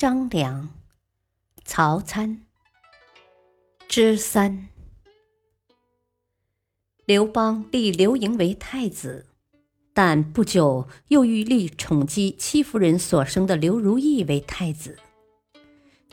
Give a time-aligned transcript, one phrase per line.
[0.00, 0.70] 张良。
[1.62, 2.46] 曹参
[3.86, 4.68] 之三，
[7.04, 9.26] 刘邦立刘盈为太子，
[9.92, 14.98] 但不久又欲立宠姬戚夫人所生的刘如意为太子。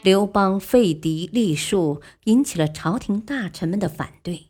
[0.02, 4.48] 刘邦废嫡立庶，引起了朝廷大臣们的反对。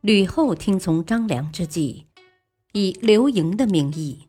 [0.00, 2.08] 吕后听从张良之计，
[2.72, 4.26] 以刘盈的名义，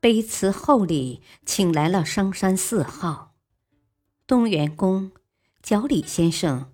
[0.00, 3.33] 卑辞厚礼，请来了商山四号、
[4.26, 5.12] 东园公。
[5.62, 6.72] 角李先生，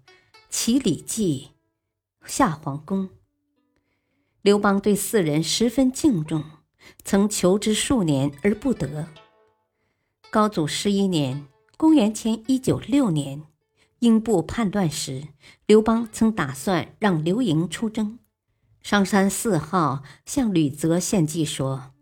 [0.48, 1.50] 齐礼记，
[2.24, 3.10] 夏皇公。
[4.40, 6.44] 刘邦对四人十分敬重，
[7.04, 9.08] 曾求之数年而不得。
[10.30, 13.42] 高祖十一年（公元前一九六年），
[13.98, 15.26] 英布叛乱时，
[15.66, 18.20] 刘邦曾打算让刘盈出征。
[18.80, 21.92] 商山四号向吕泽献计说：“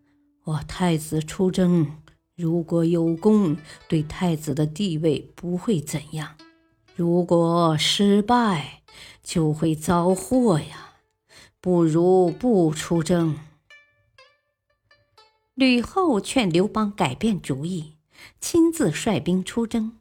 [0.45, 1.97] 我太子出征，
[2.39, 3.57] 如果有功，
[3.89, 6.37] 对太子的地位不会怎样。”
[6.95, 8.83] 如果失败，
[9.25, 10.95] 就会遭祸呀！
[11.61, 13.37] 不如不出征。
[15.55, 17.95] 吕后劝刘邦改变主意，
[18.41, 19.99] 亲自率兵出征。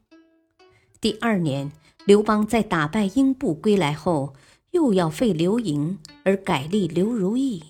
[1.00, 1.72] 第二年，
[2.04, 4.34] 刘邦在打败英布归来后，
[4.70, 7.64] 又要废刘盈而改立刘如意。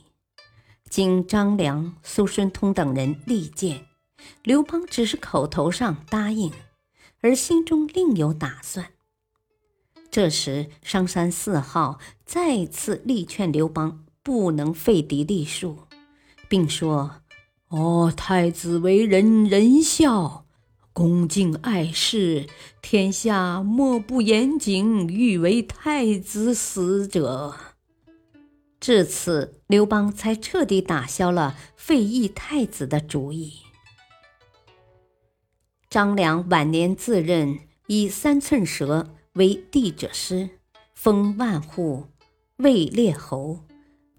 [0.91, 3.85] 经张良、苏孙通等人力荐，
[4.43, 6.53] 刘邦只是口头上答应，
[7.21, 8.93] 而心中另有打算。
[10.11, 15.81] 这时，商山四号再次力劝刘邦不能废嫡立庶，
[16.49, 17.23] 并说
[17.69, 20.47] ：“哦，太子为人仁孝，
[20.93, 22.47] 恭敬爱事，
[22.81, 27.55] 天下莫不严谨欲为太子死者。”
[28.81, 33.55] 至此，刘邦才彻底打消了废义太子的主意。
[35.99, 39.17] 张良晚年自任，以三寸舌。
[39.33, 40.51] 为帝者师，
[40.95, 42.05] 封万户，
[42.59, 43.65] 位列侯。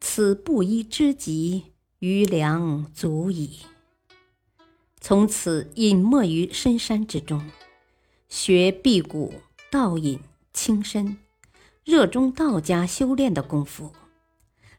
[0.02, 3.60] 此布衣之极，余粮足矣。
[5.00, 7.50] 从此隐没于深山之中，
[8.28, 9.36] 学辟谷、
[9.72, 10.20] 道隐、
[10.52, 11.18] 轻身，
[11.86, 13.94] 热衷道家修炼的功夫。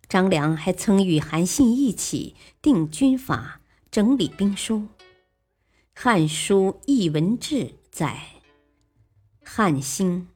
[0.06, 4.76] 张良还曾与韩信一起定军法、整理兵书，
[6.02, 7.56] 《汉书艺文志》
[7.90, 8.22] 载。
[9.44, 10.28] 汉兴，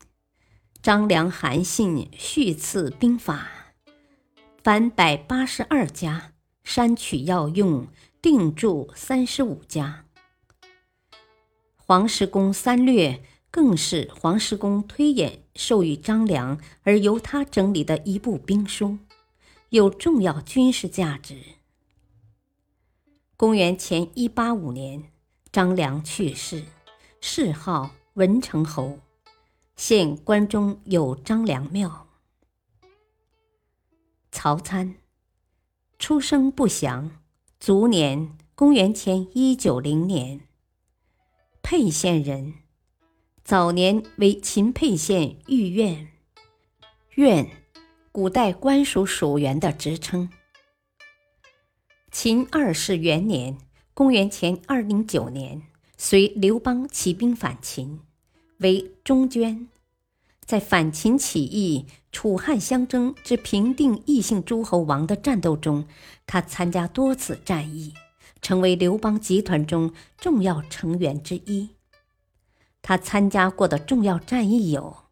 [0.82, 3.48] 张良、韩信续次兵法，
[4.62, 7.88] 凡百八十二家，删取要用，
[8.20, 10.04] 定注三十五家。
[11.76, 18.98] 黄石公三略更是黄石公推演授予张良，而由他整理的一部兵书，
[19.70, 21.38] 有重要军事价值。
[23.38, 25.10] 公元前一八五年，
[25.54, 26.65] 张良去世，
[27.20, 28.98] 谥号文成侯。
[29.76, 32.09] 现关中有张良庙。
[34.32, 34.97] 曹参，
[35.97, 37.22] 出生不详，
[37.60, 40.41] 卒年公元前一九零年，
[41.62, 42.54] 沛县人，
[43.44, 46.09] 早年为秦沛县御苑，
[47.15, 47.48] 苑，
[48.10, 50.28] 古代官属属员的职称。
[52.10, 53.56] 秦二世元年，
[53.97, 55.62] 公元前二零九年，
[55.97, 58.00] 随刘邦起兵反秦。
[58.59, 59.69] 为中捐，
[60.44, 65.87] 在反秦起义、楚汉相争之平定异姓诸侯王的战斗中，
[66.27, 67.94] 他参加多次战役，
[68.43, 71.69] 成为刘邦集团中重要成员之一。
[72.83, 75.04] 他参加过的重要战役有：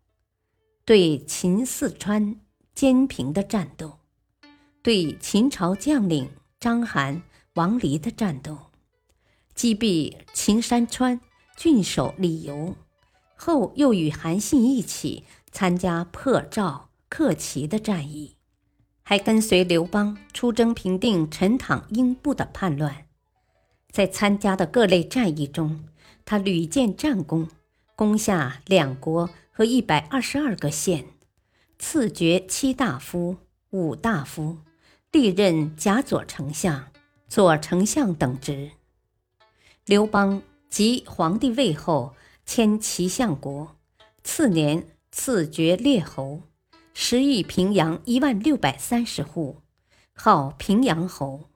[0.84, 2.40] 对秦四川、
[2.74, 4.00] 兼平的战斗，
[4.82, 6.28] 对秦朝将领
[6.58, 7.22] 章邯、
[7.54, 8.58] 王离的战斗，
[9.54, 11.20] 击毙秦山川
[11.56, 12.74] 郡守李由。
[13.34, 18.36] 后又与韩信一起参加破赵、克齐的战役，
[19.02, 23.06] 还跟随刘邦出征平定陈塘英布的叛乱。
[23.90, 25.84] 在参加的各类战役中，
[26.24, 27.48] 他屡建战功，
[27.96, 31.06] 攻下两国和一百二十二个县，
[31.78, 33.36] 赐爵七大夫、
[33.70, 34.58] 五大夫，
[35.10, 36.86] 历任甲左丞相、
[37.28, 38.70] 左丞相等职。
[39.86, 42.14] 刘邦即皇帝位后。
[42.44, 43.76] 迁齐相国，
[44.24, 46.42] 次年赐爵列侯，
[46.92, 49.58] 食邑平阳一万六百三十户，
[50.12, 51.48] 号平阳侯。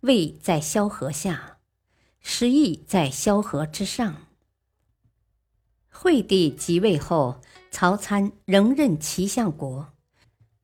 [0.00, 1.58] 位在萧何下，
[2.20, 4.26] 食邑在萧何之上。
[5.88, 7.40] 惠帝即位后，
[7.70, 9.94] 曹参仍任齐相国。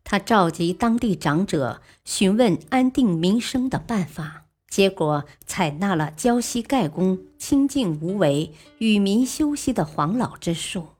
[0.03, 10.91] 他召集当地长者，询问安定民生的办法，结果采纳了胶西盖公清静无为、与民休息的黄老之术。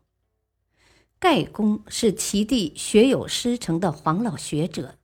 [1.19, 4.97] 盖公是齐地学有师承的黄老学者，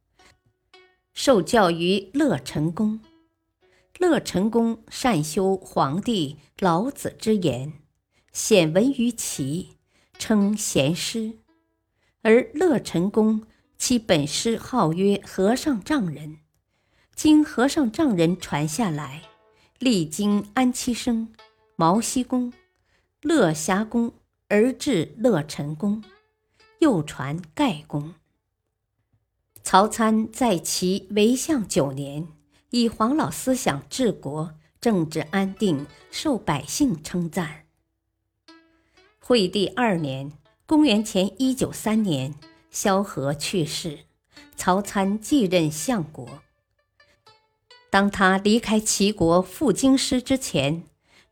[1.14, 3.00] 受教于乐成公。
[3.98, 7.72] 乐成公善修黄帝、老子之言，
[8.32, 9.76] 显闻于齐，
[10.18, 11.38] 称贤师。
[12.22, 13.46] 而乐成公。
[13.78, 16.38] 其本师号曰和尚丈人，
[17.16, 19.22] 经和尚丈人传下来，
[19.78, 21.32] 历经安七生、
[21.74, 22.52] 毛西公、
[23.22, 24.12] 乐霞公，
[24.48, 26.04] 而至乐成公，
[26.78, 28.12] 又传盖公。
[29.62, 32.28] 曹参在齐为相九年，
[32.68, 37.64] 以黄老思想治国，政治安定，受百姓称赞。
[39.18, 40.32] 惠帝二年
[40.66, 42.34] （公元前一九三年）。
[42.70, 44.00] 萧何去世，
[44.54, 46.42] 曹参继任相国。
[47.90, 50.82] 当他离开齐国赴京师之前，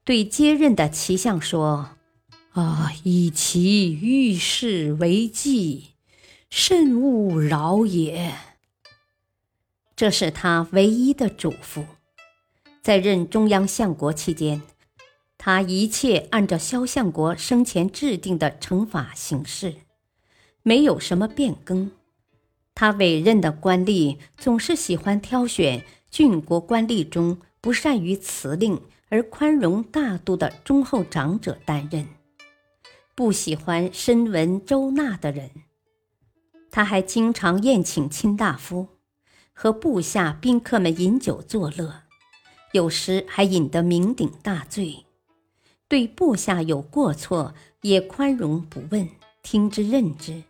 [0.04, 1.90] 对接任的齐相说
[2.52, 5.88] ：“啊，以其遇事为计，
[6.48, 8.34] 慎勿扰也。”
[9.96, 11.84] 这是他唯一的嘱咐。
[12.82, 14.62] 在任中央相国期间，
[15.38, 19.74] 他一切按照萧相国生前制定的惩罚行事。
[20.62, 21.92] 没有什么变更，
[22.74, 25.84] 他委任的官吏总是喜欢挑选
[26.14, 32.06] 郡国官吏中不善于辞令而宽容大度的忠厚长者担任，
[33.16, 35.50] 不喜欢深闻周纳的人。
[36.70, 38.86] 他还经常宴请卿大夫，
[39.52, 42.02] 和部下宾客们饮酒作乐，
[42.70, 45.04] 有时还饮得酩酊大醉。
[45.88, 49.08] 对部下有过错，也宽容不问，
[49.42, 50.44] 听之任之。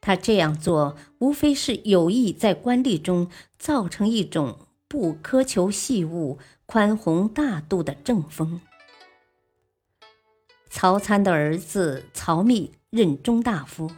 [0.00, 8.60] 他这样做，无非是有意在官吏中造成一种不苛求细务、宽宏大度的正风。
[10.70, 13.90] 曹参的儿子曹密任中大夫，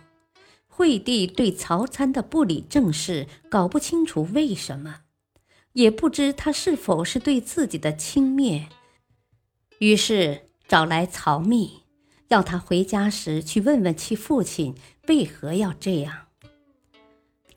[0.66, 5.02] 惠帝对曹参的不理政事搞不清楚为什么，
[5.74, 8.66] 也不知他是否是对自己的轻蔑，
[9.78, 11.82] 于是找来曹密。
[12.28, 14.76] 要他回家时去问问其父亲
[15.08, 16.26] 为何要这样。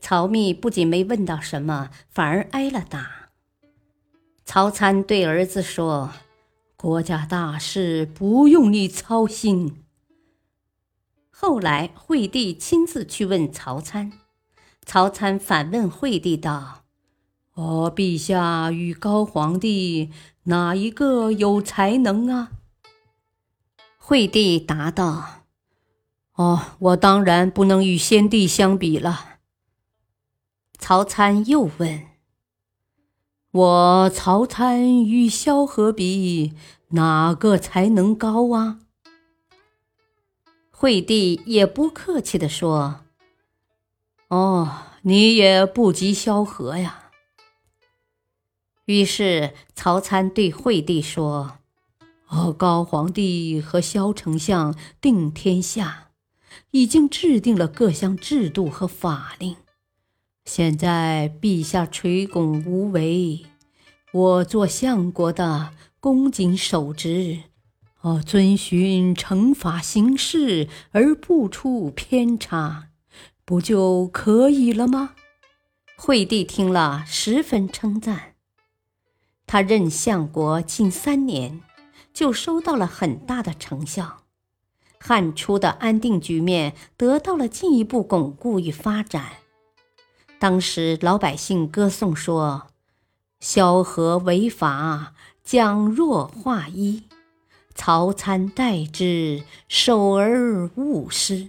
[0.00, 3.23] 曹密不仅没问到什么，反而挨了打。
[4.44, 6.12] 曹参对儿子说
[6.76, 9.82] ：“国家大事不用你操心。”
[11.30, 14.12] 后来惠帝亲自去问曹参，
[14.84, 16.84] 曹参反问惠帝道
[17.54, 20.10] ：“哦，陛下与高皇帝
[20.44, 22.52] 哪一个有才能啊？”
[23.96, 25.44] 惠帝答道
[26.36, 29.38] ：“哦，我当然不能与先帝相比了。”
[30.78, 32.06] 曹参又问
[33.54, 36.54] ：“我曹参与萧何比，
[36.88, 38.80] 哪个才能高啊？”
[40.76, 43.02] 惠帝也不客气地说
[44.26, 44.68] ：“哦，
[45.02, 47.12] 你也不及萧何呀。”
[48.86, 51.58] 于是曹参对惠帝说。
[52.26, 56.08] 哦高皇帝和萧丞相定天下，
[56.72, 59.56] 已经制定了各项制度和法令。
[60.44, 63.46] 现在陛下垂拱无为，
[64.12, 67.40] 我做相国的恭谨守职，
[68.00, 72.88] 哦，遵循惩罚行事而不出偏差，
[73.44, 75.14] 不就可以了吗？
[75.96, 78.34] 惠帝听了，十分称赞。
[79.46, 81.60] 他任相国近三年。
[82.12, 84.18] 就收到了很大的成效，
[85.00, 89.32] 汉初的安定局面得到了进一步巩固与发展。
[90.44, 92.66] 当时老百姓歌颂说
[93.40, 97.04] ：“萧何为法，将若化一；
[97.74, 101.48] 曹参代之，守而勿失。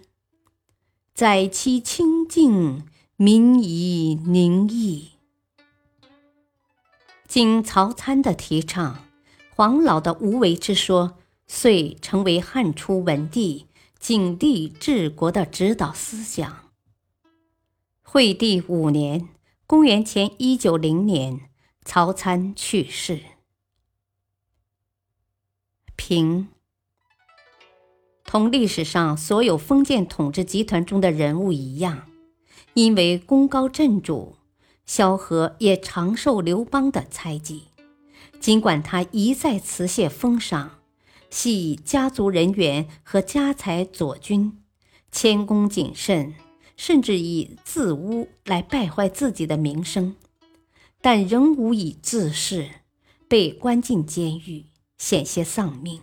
[1.13, 2.87] 在其清静，
[3.17, 5.09] 民以宁易。”
[7.27, 9.03] 经曹参的提倡。
[9.53, 13.67] 黄老的无为之说，遂成为汉初文帝、
[13.99, 16.64] 景帝治国的指导思想。
[18.15, 19.27] 惠帝五年
[19.67, 21.49] （公元前一九零年），
[21.83, 23.19] 曹参去世。
[25.97, 26.47] 平。
[28.23, 32.07] 同历史上所有封建统治集团中的人物一样，
[32.73, 34.37] 因为功高震主，
[34.85, 37.65] 萧何也常受刘邦的猜忌。
[38.39, 40.79] 尽管他一再辞谢封赏，
[41.29, 44.63] 系以家族人员和家财佐军，
[45.11, 46.35] 谦恭谨慎，
[46.77, 50.15] 甚至以自污来败坏自己的名声，
[51.01, 52.69] 但仍无以自恃，
[53.27, 54.65] 被关进监狱，
[54.97, 56.01] 险些丧命。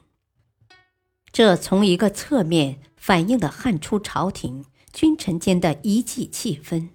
[1.33, 6.89] 这从一个侧面反映了汉初朝廷君臣间的一计气氛，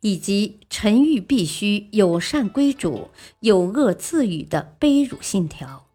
[0.00, 5.86] 以及臣欲必须有善归主、有恶自愈的卑辱信条。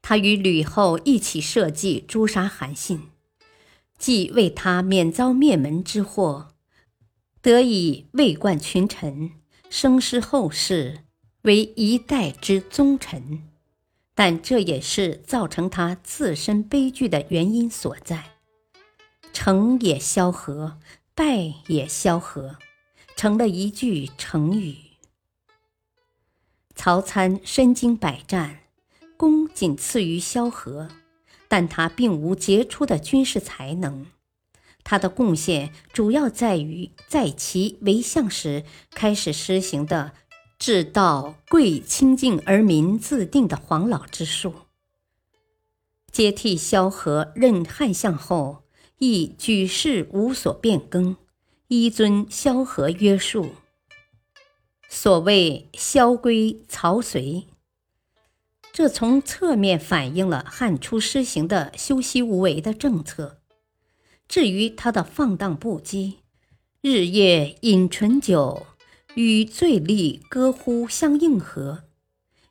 [0.00, 3.10] 他与吕后一起设计诛杀韩信，
[3.98, 6.54] 既为他免遭灭门之祸，
[7.42, 9.32] 得以位冠群臣，
[9.68, 11.00] 声师后世，
[11.42, 13.42] 为一代之宗臣。
[14.14, 18.32] 但这也是造成他自身悲剧的原因所在。
[19.32, 20.78] 成也萧何，
[21.14, 22.56] 败也萧何，
[23.14, 24.76] 成了一句成语。
[26.74, 28.60] 曹参身经百战，
[29.16, 30.88] 功仅次于萧何，
[31.48, 34.06] 但他并无杰出的军事才能。
[34.84, 40.12] 他的贡献主要在于在其为相时开始施行的。
[40.58, 44.54] 治道贵清净而民自定的黄老之术，
[46.10, 48.64] 接替萧何任汉相后，
[48.98, 51.16] 亦举事无所变更，
[51.68, 53.50] 依遵萧何约束。
[54.88, 57.46] 所谓萧规曹随，
[58.78, 63.40] 这从侧面反映了汉初施行的修息无为的政策。
[64.28, 66.18] 至于他的放荡不羁，
[66.80, 68.68] 日夜饮醇酒。
[69.16, 71.86] 与醉吏歌呼相应和，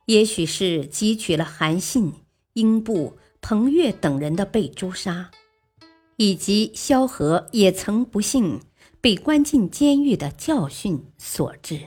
[0.07, 2.11] 也许是汲取了韩信、
[2.55, 5.31] 英布、彭越等人的被诛杀，
[6.17, 8.59] 以及萧何也曾不幸
[8.99, 11.83] 被关进监狱的教训所致。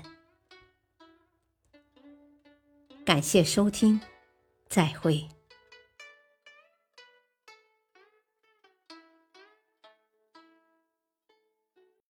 [3.04, 4.00] 感谢收听，
[4.70, 5.39] 再会。